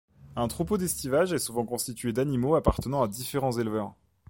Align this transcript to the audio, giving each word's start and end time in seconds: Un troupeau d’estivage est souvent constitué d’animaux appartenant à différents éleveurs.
Un 0.35 0.47
troupeau 0.47 0.79
d’estivage 0.79 1.31
est 1.31 1.37
souvent 1.37 1.63
constitué 1.63 2.11
d’animaux 2.11 2.55
appartenant 2.55 3.03
à 3.03 3.07
différents 3.07 3.51
éleveurs. 3.59 3.93